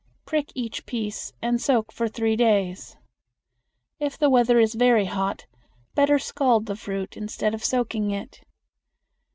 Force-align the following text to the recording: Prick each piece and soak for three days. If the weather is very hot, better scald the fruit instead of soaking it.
Prick 0.25 0.51
each 0.55 0.87
piece 0.87 1.31
and 1.43 1.61
soak 1.61 1.91
for 1.91 2.07
three 2.07 2.35
days. 2.35 2.97
If 3.99 4.17
the 4.17 4.31
weather 4.31 4.59
is 4.59 4.73
very 4.73 5.05
hot, 5.05 5.45
better 5.93 6.17
scald 6.17 6.65
the 6.65 6.75
fruit 6.75 7.15
instead 7.15 7.53
of 7.53 7.63
soaking 7.63 8.09
it. 8.09 8.41